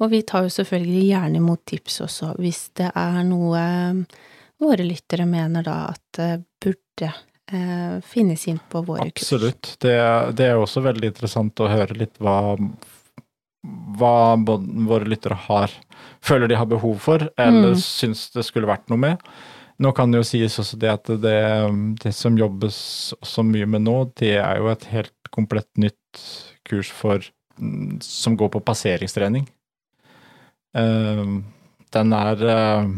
[0.00, 3.60] og vi tar jo selvfølgelig gjerne imot tips også, hvis det er noe
[4.62, 6.20] våre lyttere mener da at
[6.62, 7.10] burde
[7.52, 9.26] eh, finnes inn på våre kurs.
[9.26, 9.74] Absolutt.
[9.82, 9.94] Det,
[10.38, 12.56] det er også veldig interessant å høre litt hva,
[13.98, 15.74] hva våre lyttere har
[16.24, 17.82] føler de har behov for, eller Mm.
[17.82, 19.18] syns det skulle vært noe med.
[19.78, 21.38] Nå kan det jo sies også det at det,
[22.02, 22.76] det som jobbes
[23.22, 26.22] så mye med nå, det er jo et helt komplett nytt
[26.64, 27.18] kurs for
[27.58, 29.48] mm, som går på passeringstrening.
[30.74, 31.24] Eh,
[31.94, 32.88] den er eh,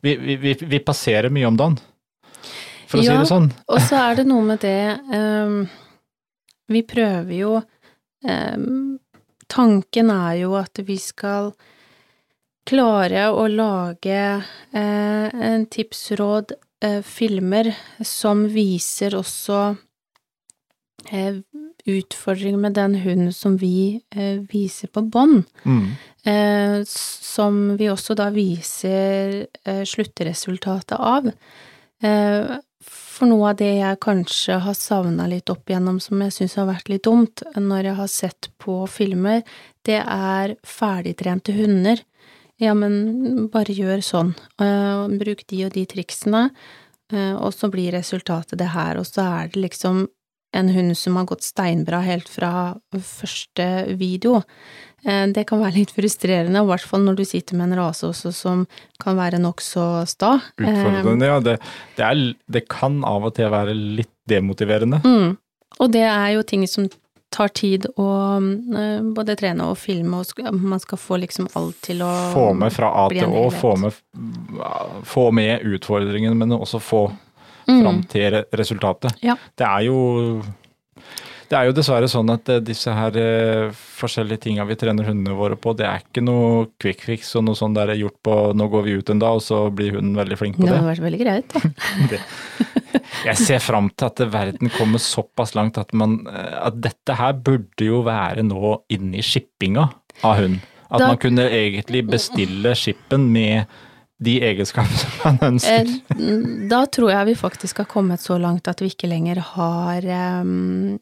[0.00, 1.76] vi, vi, vi, passerer mye om dagen,
[2.86, 3.50] for å si det sånn.
[3.72, 5.62] Og så er det noe med det um,
[6.70, 8.98] Vi prøver jo um,
[9.52, 11.50] Tanken er jo at vi skal
[12.68, 16.54] klare å lage uh, en tipsråd,
[16.86, 17.72] uh, filmer,
[18.06, 19.58] som viser også
[21.10, 21.42] eh,
[21.88, 25.44] utfordringer med den hunden som vi eh, viser på bånd.
[25.64, 25.86] Mm.
[26.24, 31.30] Eh, som vi også da viser eh, sluttresultatet av.
[32.02, 36.56] Eh, for noe av det jeg kanskje har savna litt opp igjennom, som jeg syns
[36.58, 39.42] har vært litt dumt når jeg har sett på filmer,
[39.86, 42.02] det er ferdigtrente hunder.
[42.62, 46.50] Ja, men bare gjør sånn, eh, bruk de og de triksene,
[47.12, 50.06] eh, og så blir resultatet det her, og så er det liksom
[50.52, 53.66] en hund som har gått steinbra helt fra første
[53.98, 54.42] video.
[55.04, 58.06] Eh, Det kan være litt frustrerende, i hvert fall når du sitter med en rase
[58.06, 58.66] også som
[59.02, 60.36] kan være nokså sta.
[60.60, 61.40] Utfordrende, ja.
[61.40, 61.58] Det,
[61.96, 65.02] det, er, det kan av og til være litt demotiverende.
[65.04, 65.38] Eh, Mm.
[65.80, 66.84] Og det er jo ting som
[67.32, 72.02] tar tid å eh, både trene og filme, og man skal få liksom alt til
[72.04, 73.96] å Få med fra A til Å, få med,
[75.08, 77.06] få med utfordringen, men også få
[77.72, 77.82] Mm.
[77.84, 79.16] fram til resultatet.
[79.24, 79.36] Ja.
[79.56, 79.98] Det er jo
[81.52, 85.34] det er jo dessverre sånn at eh, disse her eh, forskjellige tinga vi trener hundene
[85.36, 88.68] våre på, det er ikke noe quick fix og noe sånn der gjort på nå
[88.72, 90.78] går vi ut en dag, og så blir hunden veldig flink på Det det.
[90.78, 91.52] hadde vært veldig greit,
[92.12, 92.22] da.
[93.28, 97.36] Jeg ser fram til at verden kommer såpass langt at, man, eh, at dette her
[97.36, 99.90] burde jo være nå inne i shippinga
[100.24, 100.60] av hund.
[100.92, 103.64] At man kunne egentlig bestille skippen med
[104.24, 105.88] de egenskapene man ønsker.
[106.16, 110.06] Eh, Da tror jeg vi faktisk har kommet så langt at vi ikke lenger har
[110.42, 110.98] um,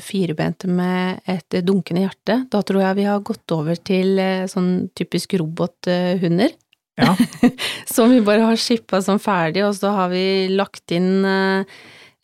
[0.00, 2.38] firebente med et dunkende hjerte.
[2.50, 6.54] Da tror jeg vi har gått over til eh, sånn typisk robothunder.
[6.96, 7.16] Ja.
[7.94, 11.64] som vi bare har shippa som ferdig, og så har vi lagt inn eh,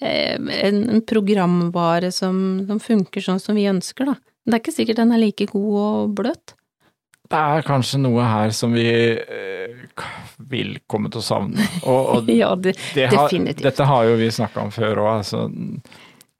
[0.01, 4.17] en, en programvare som, som funker sånn som vi ønsker, da.
[4.47, 6.55] Det er ikke sikkert den er like god og bløt.
[7.31, 9.77] Det er kanskje noe her som vi eh,
[10.51, 11.66] vil komme til å savne.
[11.85, 13.62] Og, og Ja, det, det har, definitivt.
[13.69, 15.11] dette har jo vi snakka om før òg.
[15.21, 15.45] Altså,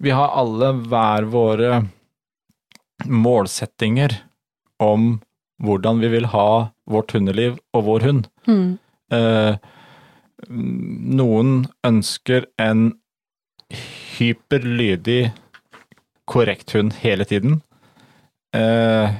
[0.03, 1.83] vi har alle hver våre
[3.07, 4.19] målsettinger
[4.83, 5.21] om
[5.63, 6.49] hvordan vi vil ha
[6.91, 8.31] vårt hundeliv og vår hund.
[8.49, 8.71] mm,
[9.11, 9.57] Eh,
[10.49, 12.93] noen ønsker en
[14.17, 15.33] hyperlydig,
[16.31, 17.57] korrekt hund hele tiden.
[18.55, 19.11] Eh,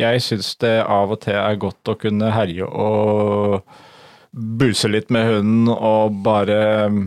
[0.00, 3.60] jeg syns det av og til er godt å kunne herje og
[4.34, 6.56] buse litt med hunden og bare
[6.90, 7.04] mm,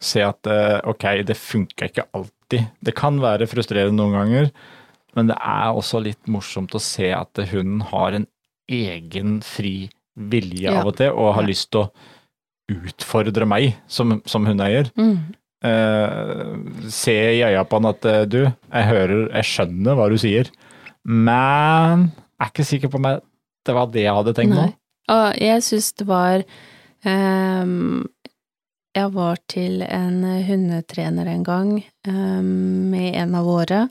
[0.00, 2.68] se at eh, ok, det funker ikke alltid.
[2.86, 4.50] Det kan være frustrerende noen ganger,
[5.18, 8.28] men det er også litt morsomt å se at hunden har en
[8.70, 10.80] egen fri vilje Ja.
[10.82, 11.48] av og til, og har Ja.
[11.50, 11.90] lyst til å
[12.68, 14.90] utfordre meg som, som hundeeier.
[14.98, 15.18] Mm.
[15.64, 20.18] Eh, se i øya på han at eh, du, jeg hører, jeg skjønner hva du
[20.20, 20.50] sier,
[21.08, 23.08] men er ikke sikker på om
[23.66, 24.68] det var det jeg hadde tenkt nå.
[25.12, 26.42] Og jeg syns det var
[27.04, 28.04] um,
[28.96, 31.72] Jeg var til en hundetrener en gang
[32.08, 33.86] um, med en av våre,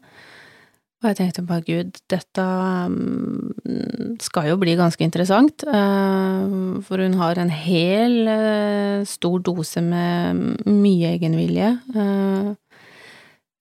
[0.98, 7.38] og jeg tenkte bare gud, dette ehm, skal jo bli ganske interessant, for hun har
[7.38, 11.70] en hel eh, stor dose med mye egenvilje.
[11.94, 12.50] Eh,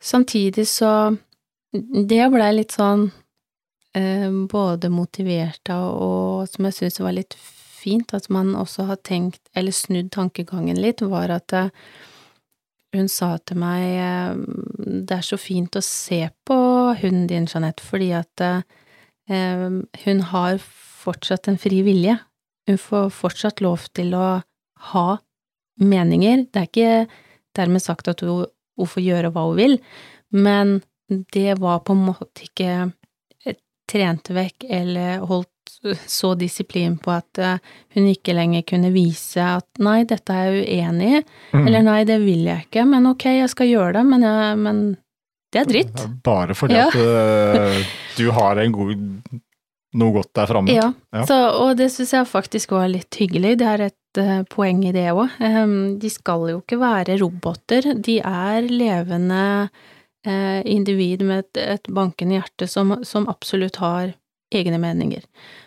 [0.01, 0.94] samtidig så
[1.77, 3.11] Det blei litt sånn
[4.52, 7.37] både motiverte og som jeg syns var litt
[7.87, 11.70] fint, at man også har tenkt, eller snudd tankegangen litt, var at eh,
[12.96, 14.40] hun sa til meg eh,
[15.06, 16.59] det er så fint å se på
[17.02, 22.16] hunden din, Jeanette, fordi at eh, hun har fortsatt en fri vilje.
[22.66, 24.26] Hun får fortsatt lov til å
[24.92, 25.06] ha
[25.82, 26.46] meninger.
[26.50, 26.92] Det er ikke
[27.59, 28.46] dermed sagt at hun,
[28.78, 29.76] hun får gjøre hva hun vil,
[30.35, 30.80] men
[31.35, 32.88] det var på en måte ikke
[33.88, 35.49] trent vekk eller holdt
[36.11, 37.59] så disiplin på at eh,
[37.94, 41.66] hun ikke lenger kunne vise at nei, dette er jeg uenig i, Mm.
[41.66, 44.81] eller nei, det vil jeg ikke, men ok, jeg skal gjøre det, men, jeg, men
[45.53, 46.07] det er dritt.
[46.27, 46.87] Bare fordi Ja.
[46.88, 47.85] at eh,
[48.16, 49.05] du har en god,
[49.96, 50.75] noe godt der framme.
[50.75, 51.25] Ja, Ja.
[51.29, 54.92] Så, og det syns jeg faktisk var litt hyggelig, det er et uh, poeng i
[54.92, 55.29] det òg.
[56.01, 59.85] de skal jo ikke være roboter, de er levende eh,
[60.67, 64.15] individ med et, et bankende hjerte som, som absolutt har
[64.55, 65.23] egne meninger.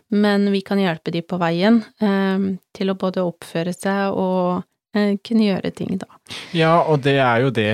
[0.10, 2.46] Men vi kan hjelpe de på veien eh,
[2.76, 4.64] til å både oppføre seg og
[4.96, 6.08] eh, kunne gjøre ting, da.
[6.56, 7.72] Ja, og det er jo det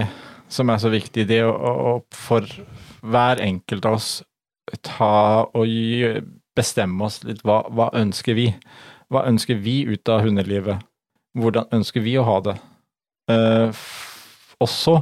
[0.52, 2.46] som er så viktig, det å, å for
[3.06, 4.10] hver enkelt av oss
[4.86, 5.70] ta og
[6.58, 8.48] bestemme oss litt hva, hva ønsker vi?
[9.14, 10.82] Hva ønsker vi ut av hundelivet?
[11.38, 12.56] Hvordan ønsker vi å ha det?
[13.30, 14.96] Eh, f- og så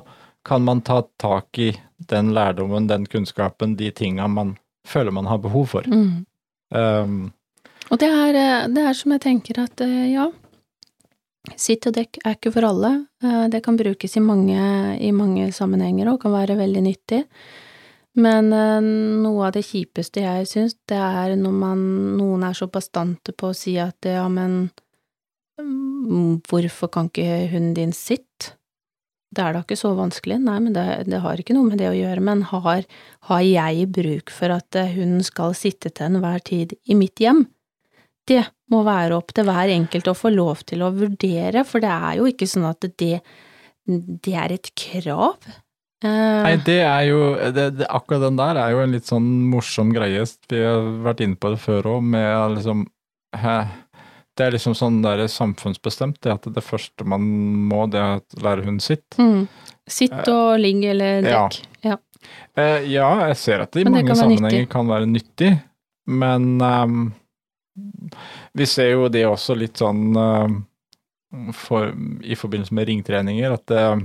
[0.43, 5.37] kan man ta tak i den lærdommen, den kunnskapen, de tinga man føler man har
[5.37, 5.87] behov for.
[5.87, 6.25] Mm.
[6.75, 7.31] Um,
[7.91, 10.29] Og det er, eh, det er som jeg tenker at eh, ja,
[11.59, 12.93] sitt og dekk er ikke for alle.
[13.23, 17.23] Eh, Det kan brukes i mange, i mange sammenhenger og kan være veldig nyttig.
[18.15, 21.79] Men noe av det kjipeste jeg syns, det er når man,
[22.19, 24.69] noen er så bastante på å si at ja, men
[25.57, 28.53] mm, hvorfor kan ikke hunden din sitte?
[29.33, 30.37] Det er da ikke så vanskelig.
[30.43, 32.23] Nei, men det, det har ikke noe med det å gjøre.
[32.23, 32.85] Men har,
[33.29, 37.45] har jeg bruk for at hun hunden skal sitte til enhver tid i mitt hjem?
[38.29, 41.91] Det må være opp til hver enkelt å få lov til å vurdere, for det
[41.91, 43.17] er jo ikke sånn at det,
[43.83, 45.49] det er et krav.
[46.03, 47.19] Eh, Nei, det er jo
[47.55, 50.23] det, det, Akkurat den der er jo en litt sånn morsom greie.
[50.51, 52.85] Vi har vært inne på det før òg, med liksom
[53.39, 53.57] hæ,
[54.33, 57.25] Det er liksom sånn der samfunnsbestemt, det at det første man
[57.69, 59.05] må, det er å lære hunden sitt.
[59.19, 59.45] mm.
[59.89, 61.57] Sitt og ligg eller dekk.
[61.83, 61.97] Ja.
[62.55, 64.71] Eh, ja, jeg ser at det i det mange kan sammenhenger nyttig.
[64.71, 65.49] kan være nyttig,
[66.07, 67.03] men um,
[68.53, 70.57] vi ser jo det også litt sånn ehm,
[71.57, 71.89] for,
[72.21, 74.03] i forbindelse med ringtreninger, at eh,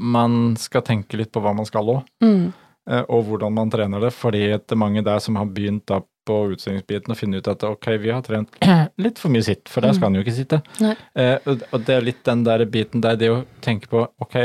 [0.00, 2.06] man skal tenke litt på hva man skal òg.
[2.24, 2.48] Mm.
[2.90, 6.00] eh, og hvordan man trener det, fordi det er mange der som har begynt da
[6.28, 8.54] på utstillingsbiten og finne ut at ok, vi har trent
[9.04, 10.60] litt for mye sitt, for der skal han jo ikke sitte.
[10.82, 14.38] Eh, og, det er litt den der biten der, det å tenke på ok,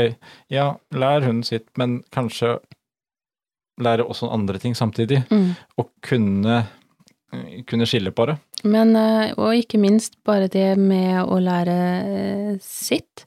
[0.52, 2.56] ja, lær hunden sitt, men kanskje
[3.78, 5.54] lære også andre ting samtidig, Mm.
[5.78, 6.64] og kunne,
[7.66, 8.38] kunne skille på det.
[8.64, 13.26] Men, eh, og ikke minst bare det med å lære eh, sitt,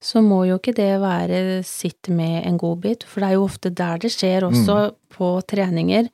[0.00, 3.68] så må jo ikke det være sitt med en godbit, for det er jo ofte
[3.76, 6.08] der det skjer også på treninger.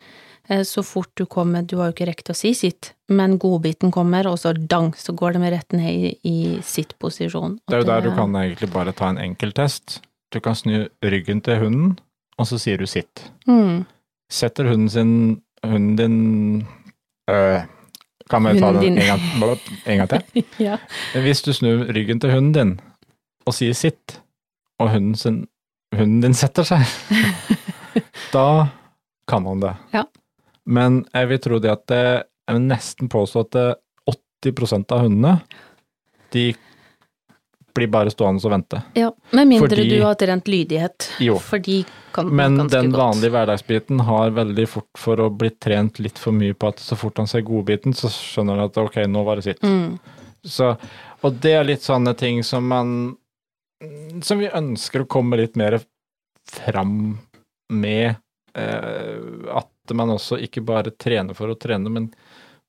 [0.49, 3.91] Eh, Så fort du kommer, du har jo ikke rekt å si sitt, men godbiten
[3.95, 7.59] kommer, og så dang, så går de rett ned i, i sitt-posisjon.
[7.59, 10.01] Og Det er jo der du kan egentlig bare ta en enkelttest.
[10.33, 11.99] Du kan snu ryggen til hunden,
[12.39, 13.31] og så sier du sitt.
[13.49, 13.85] Mm.
[14.31, 15.13] Setter hunden sin
[15.67, 16.67] Hunden din
[17.31, 17.63] øh,
[18.31, 20.45] Kan vi ta den en gang, en gang til?
[20.69, 20.77] Ja.
[21.15, 22.81] Hvis du snur ryggen til hunden din
[23.47, 24.21] og sier sitt,
[24.79, 25.47] og hunden, sin,
[25.95, 26.83] hunden din setter seg,
[28.35, 28.67] da
[29.31, 29.75] kan han det.
[29.95, 30.03] Ja.
[30.67, 32.03] Men jeg vil tro det at det,
[32.47, 33.67] jeg vil nesten påstå at det
[34.47, 35.37] 80% av hundene,
[36.35, 36.49] de
[37.77, 38.79] blir bare stående og vente.
[38.97, 41.11] Ja, med mindre Fordi- du har trent lydighet.
[41.21, 41.39] Jo.
[41.39, 43.33] For de kan Men den vanlige godt.
[43.33, 47.19] hverdagsbiten har veldig fort for å bli trent litt for mye på at så fort
[47.19, 49.61] han ser godbiten, så skjønner han at ok, nå var det sitt.
[49.61, 49.99] Mm.
[50.45, 50.79] Så,
[51.23, 53.17] og det er litt sånne ting som man
[54.23, 55.79] Som vi ønsker å komme litt mer
[56.49, 57.19] fram
[57.69, 58.17] med.
[58.55, 59.19] Eh,
[59.55, 62.11] at man også ikke bare trene for å trene, men,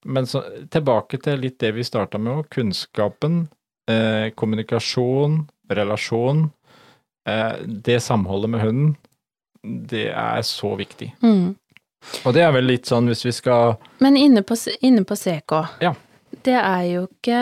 [0.05, 2.49] men så, tilbake til litt det vi starta med òg.
[2.53, 3.47] Kunnskapen,
[3.89, 6.49] eh, kommunikasjon, relasjon.
[7.27, 8.95] Eh, det samholdet med hunden,
[9.63, 11.13] det er så viktig.
[11.23, 11.55] Mm.
[12.23, 15.53] Og det er vel litt sånn hvis vi skal Men inne på, inne på CK,
[15.81, 15.95] Ja.
[16.45, 17.39] det er jo ikke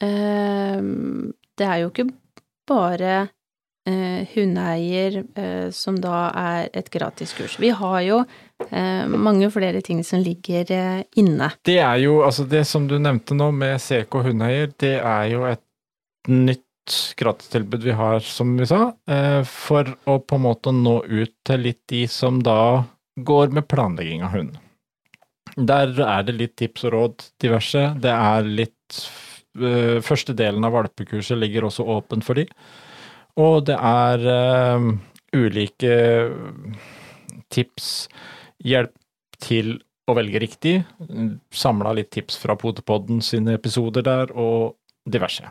[0.00, 0.80] eh,
[1.54, 2.08] Det er jo ikke
[2.66, 3.28] bare
[3.86, 7.58] eh, hundeeier eh, som da er et gratiskurs.
[7.60, 8.24] Vi har jo
[9.10, 11.50] mange flere ting som ligger eh, inne.
[11.66, 15.44] Det er jo, altså det som du nevnte nå med CK hundeeier, det er jo
[15.48, 15.64] et
[16.30, 16.62] nytt
[17.16, 21.64] gratistilbud vi har, som vi sa, eh, for å på en måte nå ut til
[21.64, 22.84] litt de som da
[23.16, 24.58] går med planlegging av hund.
[25.54, 27.82] Der er det litt tips og råd diverse.
[28.02, 28.98] Det er litt
[29.54, 32.48] eh, Første delen av valpekurset ligger også åpent for de.
[33.38, 34.88] Og det er eh,
[35.34, 35.94] ulike
[37.54, 38.08] tips,
[38.64, 38.94] hjelp
[39.42, 39.76] til
[40.08, 40.74] å velge riktig.
[41.54, 44.76] Samla litt tips fra Potepodden sine episoder der, og
[45.08, 45.48] diverse.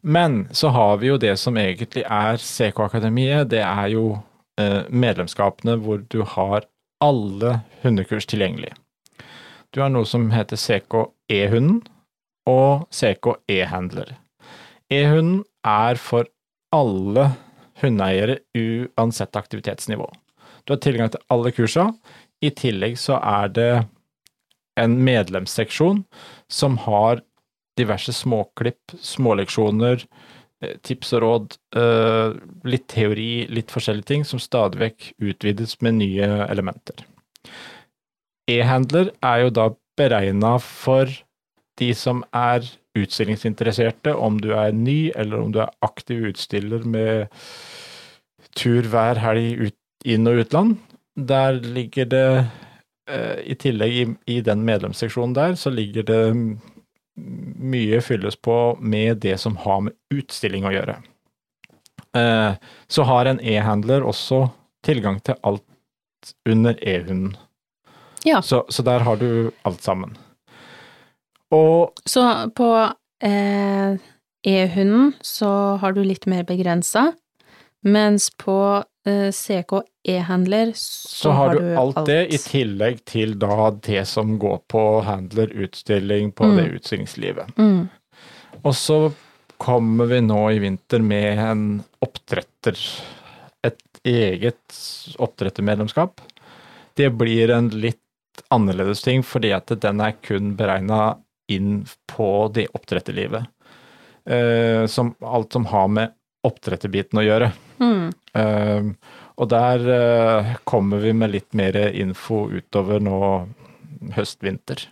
[0.00, 3.48] Men så har vi jo det som egentlig er CK-akademiet.
[3.52, 4.18] Det er jo
[4.60, 6.68] eh, medlemskapene hvor du har
[7.04, 8.72] alle hundekurs tilgjengelig.
[9.72, 11.82] Du har noe som heter CK E-hunden
[12.48, 14.14] og CK E-handler.
[14.92, 16.28] E-hunden er for
[16.74, 17.32] alle
[17.82, 20.06] hundeeiere uansett aktivitetsnivå.
[20.64, 21.90] Du har tilgang til alle kursa.
[22.44, 23.72] I tillegg så er det
[24.76, 26.02] en medlemsseksjon
[26.52, 27.22] som har
[27.76, 30.04] diverse småklipp, småleksjoner,
[30.62, 35.94] eh, tips og råd, eh, litt teori, litt forskjellige ting, som stadig vekk utvides med
[36.00, 37.04] nye elementer.
[38.48, 41.06] E-handler er jo da beregna for
[41.76, 42.64] de som er
[42.96, 47.28] utstillingsinteresserte, om du er ny, eller om du er aktiv utstiller med
[48.56, 50.76] tur hver helg ut, inn- og utland.
[51.16, 52.46] Der ligger det,
[53.10, 56.22] eh, i tillegg i, i den medlemsseksjonen der, så ligger det
[57.16, 60.98] mye fylles på med det som har med utstilling å gjøre.
[62.16, 62.52] Eh,
[62.88, 64.46] så har en e-handler også
[64.84, 65.64] tilgang til alt
[66.48, 67.36] under e-hunden.
[68.24, 68.42] Ja.
[68.42, 70.16] Så, så der har du alt sammen.
[71.54, 72.68] Og Så på
[73.22, 73.96] eh,
[74.46, 75.50] E-hunden så
[75.80, 77.12] har du litt mer begrensa,
[77.86, 84.02] mens på CK E-handler så, så har du alt det, i tillegg til da det
[84.10, 86.56] som går på handler, utstilling, på Mm.
[86.56, 87.52] det utstillingslivet.
[87.58, 87.88] Mm.
[88.62, 88.98] Og så
[89.62, 91.62] kommer vi nå i vinter med en
[92.04, 92.76] oppdretter,
[93.64, 94.80] et eget
[95.22, 96.20] oppdrettermedlemskap.
[96.96, 98.02] Det blir en litt
[98.52, 101.16] annerledes ting, fordi at den er kun beregna
[101.48, 103.46] inn på det oppdretterlivet.
[104.26, 106.15] Eh, som alt som har med
[106.46, 107.52] oppdretterbiten å gjøre.
[107.82, 108.10] Mm.
[108.36, 108.90] Uh,
[109.36, 113.20] og der uh, kommer vi med litt mer info utover nå
[114.16, 114.86] høst-vinter.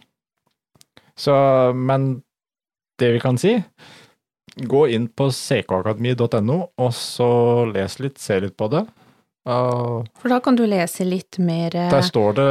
[1.16, 1.34] Så,
[1.74, 2.22] men
[2.98, 3.56] det vi kan si,
[4.56, 7.30] gå inn på ckakademi.no, og så
[7.70, 8.84] les litt, se litt på det.
[9.48, 12.50] Uh, For da kan du lese litt mer eh, der står det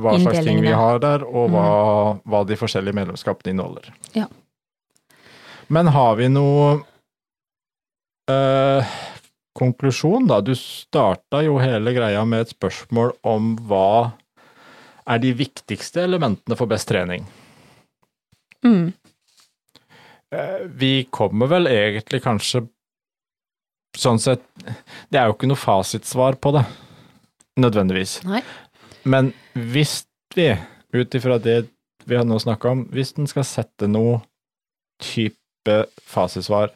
[0.00, 1.64] hva slags ting vi har der, og hva,
[2.24, 3.90] hva de forskjellige medlemskapene inneholder.
[4.14, 4.28] Ja.
[5.68, 6.78] Men har vi noe
[8.30, 8.94] eh,
[9.58, 10.40] konklusjon, da?
[10.40, 14.12] Du starta jo hele greia med et spørsmål om hva
[15.10, 17.26] er de viktigste elementene for best trening.
[18.64, 18.92] mm.
[20.30, 22.68] Eh, Vi kommer vel egentlig kanskje
[23.98, 24.44] Sånn sett
[25.10, 26.62] Det er jo ikke noe fasitsvar på det,
[27.58, 28.20] nødvendigvis.
[28.22, 28.42] Nei.
[29.02, 30.04] Men hvis
[30.36, 30.52] vi,
[30.94, 31.64] ut ifra det
[32.06, 34.20] vi har nå snakka om, hvis en skal sette noe
[35.02, 35.74] type
[36.06, 36.70] fasitsvar,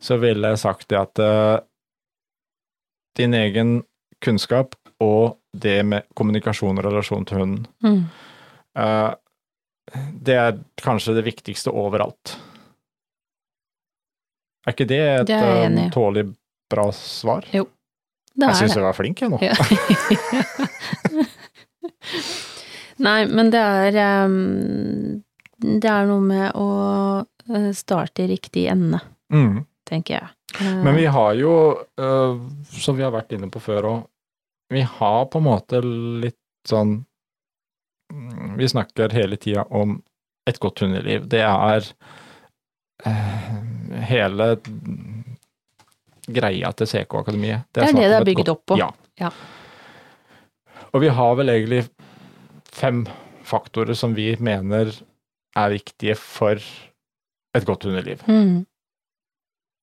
[0.00, 1.58] så ville jeg sagt det at uh,
[3.18, 3.80] din egen
[4.24, 8.04] kunnskap og det med kommunikasjon og relasjon til hunden, Mm.
[8.78, 9.14] uh,
[10.22, 12.36] det er kanskje det viktigste overalt.
[14.66, 16.26] Er ikke det et Det um, jeg tålelig
[16.70, 17.40] bra svar?
[17.48, 17.64] Det
[18.44, 18.76] Jeg er syns det.
[18.76, 19.38] jeg var flink, jeg nå.
[19.40, 19.54] Ja.
[22.98, 25.22] Nei, men det er um,
[25.62, 26.68] Det er noe med å
[27.74, 29.00] starte i riktig ende,
[29.32, 29.64] Mm.
[29.88, 30.28] Tenker jeg.
[30.60, 31.52] Eh, Men vi har jo,
[32.00, 32.38] øh,
[32.78, 34.06] som vi har vært inne på før òg,
[34.70, 35.80] vi har på en måte
[36.24, 36.36] litt
[36.68, 36.98] sånn
[38.12, 39.94] mm, Vi snakker hele tida om
[40.48, 41.24] et godt hundeliv.
[41.28, 41.86] Det er
[43.06, 43.48] eh,
[44.10, 44.50] hele
[46.28, 47.64] greia til CK-akademiet.
[47.72, 48.78] Det er det det er bygget bygd godt- opp på.
[48.80, 48.90] Ja.
[49.20, 49.30] Ja.
[50.92, 51.82] Og vi har vel egentlig
[52.72, 53.06] fem
[53.44, 54.92] faktorer som vi mener
[55.56, 56.60] er viktige for
[57.54, 58.20] et godt hundeliv.
[58.28, 58.66] Mm.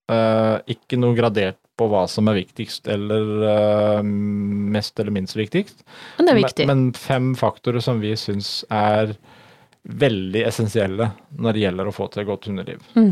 [0.05, 5.81] Eh, ikke noe gradert på hva som er viktigst eller uh, mest eller minst viktigst.
[6.15, 6.67] Men det er viktig.
[6.69, 9.11] Men, men fem faktorer som vi syns er
[9.83, 12.85] veldig essensielle når det gjelder å få til et godt hundeliv.
[12.95, 13.11] mm.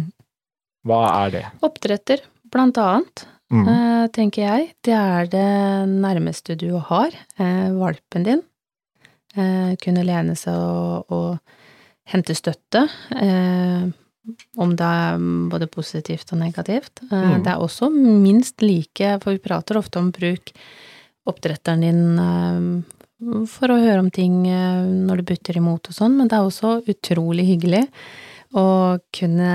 [0.88, 1.44] Hva er det?
[1.64, 3.68] Oppdretter, blant annet, Mm.
[3.68, 4.70] uh, tenker jeg.
[4.82, 5.50] Det er det
[5.92, 7.14] nærmeste du har.
[7.38, 8.40] Valpen din.
[9.36, 11.54] Kunne lene seg og, og
[12.10, 12.86] hente støtte.
[13.14, 13.84] Eh,
[14.58, 17.02] om det er både positivt og negativt.
[17.12, 17.44] Eh, Mm.
[17.44, 20.54] Det er også minst like, for vi prater ofte om bruk
[21.26, 26.18] oppdretteren din eh, for å høre om ting eh, når du butter imot og sånn,
[26.18, 27.86] men det er også utrolig hyggelig
[28.54, 29.52] å kunne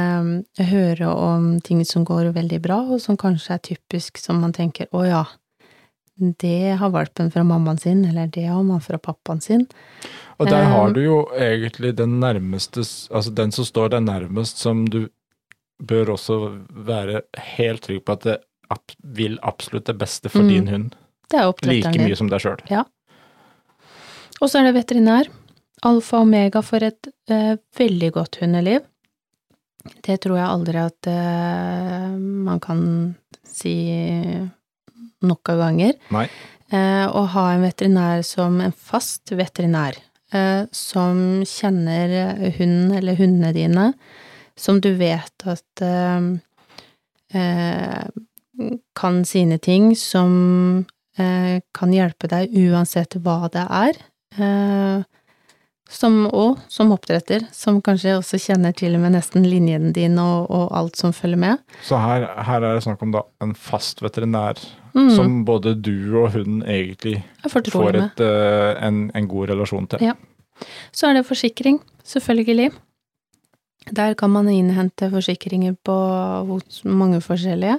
[0.58, 4.52] eh, høre om ting som går veldig bra, og som kanskje er typisk som man
[4.56, 5.24] tenker å ja,
[6.18, 9.66] det har valpen fra mammaen sin, eller det har man fra pappaen sin.
[10.38, 14.58] Og der Eh, har du jo egentlig den nærmeste, altså den som står deg nærmest,
[14.58, 15.08] som du
[15.82, 16.38] bør også
[16.70, 17.22] være
[17.56, 18.38] helt trygg på at det
[19.02, 20.48] vil absolutt det beste for Mm.
[20.48, 20.94] din hund.
[21.30, 22.06] Det er Like oppdretteren din.
[22.08, 22.84] mye som deg sjøl.
[24.40, 25.28] Og så er det veterinær.
[25.82, 28.80] Alfa og omega for et eh, veldig godt hundeliv.
[30.02, 34.50] Det tror jeg aldri at eh, man kan si
[35.26, 35.98] nok av ganger.
[36.14, 36.28] Nei.
[36.68, 39.96] Eh, å ha en veterinær som en fast veterinær,
[40.36, 43.92] eh, som kjenner hunden eller hundene dine,
[44.58, 46.20] som du vet at eh,
[48.98, 50.86] kan sine ting, som
[51.18, 53.96] kan hjelpe deg uansett hva det er.
[55.90, 60.46] Som, òg, som oppdretter, som kanskje også kjenner til og med nesten linjen din og,
[60.46, 61.58] og alt som følger med.
[61.82, 64.62] Så her, her er det snakk om da en fast veterinær
[64.94, 67.22] Mm, som både du og hun egentlig
[67.72, 70.02] får et, eh, en, en god relasjon til.
[70.02, 70.14] Ja.
[70.92, 72.70] Så er det forsikring, selvfølgelig.
[73.94, 77.78] Der kan man innhente forsikringer på mange forskjellige.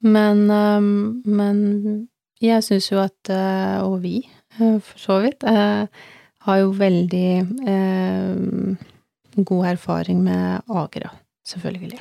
[0.00, 2.08] Men, øhm, men
[2.40, 4.28] jeg syns jo at, øh, og vi
[4.58, 5.44] for så vidt,
[6.40, 7.46] har jo veldig
[9.44, 11.10] god erfaring med Agra,
[11.46, 11.98] selvfølgelig.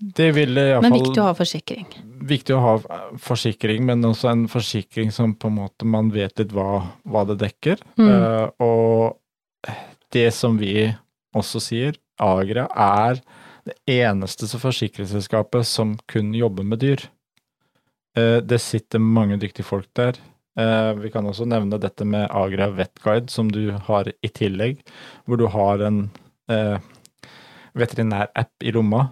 [0.00, 1.84] Det vil Men viktig å ha forsikring.
[2.24, 6.40] viktig å ha eh, forsikring, men også en forsikring som på en måte man vet
[6.40, 7.82] litt hva, hva det dekker.
[8.00, 8.08] Mm.
[8.08, 9.74] Uh, og
[10.14, 10.88] det som vi
[11.36, 13.20] også sier, Agra er
[13.68, 17.04] det eneste forsikringsselskapet som kun jobber med dyr.
[18.16, 20.16] Uh, det sitter mange dyktige folk der.
[20.56, 24.80] Uh, vi kan også nevne dette med Agra Vetguide, som du har i tillegg,
[25.28, 26.06] hvor du har en
[27.78, 29.04] veterinærapp i lomma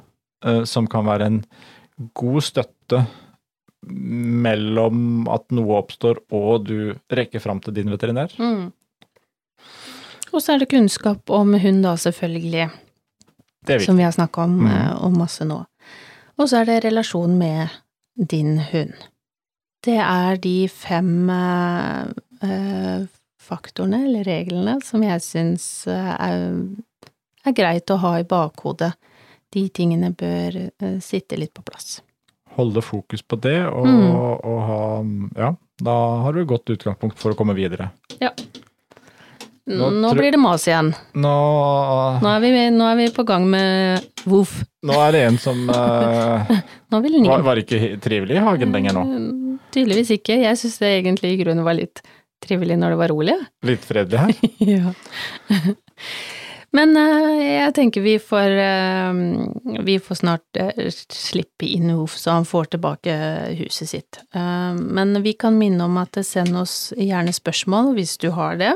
[0.69, 1.39] som kan være en
[2.15, 3.01] god støtte
[3.89, 8.35] mellom at noe oppstår og du rekker fram til din veterinær.
[8.39, 8.69] Mm.
[10.33, 12.69] Og så er det kunnskap om hund, da, selvfølgelig.
[13.69, 14.67] Det som vi har snakka om, Mm.
[14.71, 15.65] eh, om masse nå.
[16.39, 17.69] Og så er det relasjon med
[18.29, 18.93] din hund.
[19.83, 22.07] Det er de fem eh,
[22.43, 23.07] eh,
[23.41, 26.69] faktorene, eller reglene, som jeg syns eh, er,
[27.47, 28.93] er greit å ha i bakhodet.
[29.55, 32.01] De tingene bør eh, sitte litt på plass.
[32.59, 34.15] Holde fokus på det, og, Mm.
[34.45, 34.79] og ha
[35.45, 35.95] Ja, da
[36.25, 37.91] har du et godt utgangspunkt for å komme videre.
[39.69, 40.95] Nå, Nå blir det mas igjen.
[41.13, 41.33] Nå,
[42.25, 44.63] Nå er vi, nå er vi på gang med voff.
[44.83, 49.03] nå er det en som eh, var, var ikke trivelig i hagen lenger nå.
[49.05, 50.39] Eh, Tydeligvis ikke.
[50.41, 52.01] Jeg syns det egentlig i grunnen var litt
[52.41, 53.37] trivelig når det var rolig.
[53.69, 54.33] Litt fredelig her.
[54.73, 54.95] Ja.
[56.77, 59.21] Men eh, jeg tenker vi får eh,
[59.87, 63.15] Vi får snart eh, slippe inn Oof, så han får tilbake
[63.59, 64.21] huset sitt.
[64.35, 68.75] Men vi kan minne om at send oss gjerne spørsmål hvis du har det.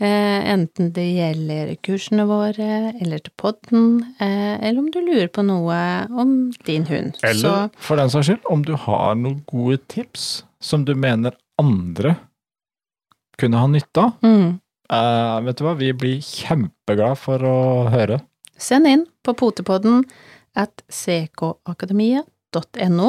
[0.00, 3.84] Enten det gjelder kursene våre, eller til podden,
[4.18, 5.76] eller om du lurer på noe
[6.08, 6.32] om
[6.66, 7.20] din hund.
[7.26, 12.16] Eller for den saks skyld, om du har noen gode tips som du mener andre
[13.40, 14.16] kunne ha nytte av.
[14.24, 14.56] Mm,
[14.90, 18.18] Eh, vet du hva, vi blir kjempeglad for å høre.
[18.60, 20.04] Send inn på potepodden
[20.58, 23.08] at ckakademiet.no,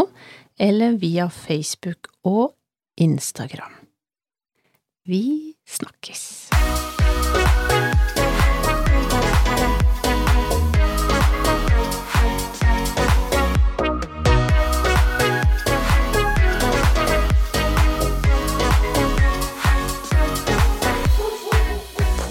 [0.61, 2.53] eller via Facebook og
[3.01, 3.73] Instagram.
[5.09, 6.51] Vi snakkes!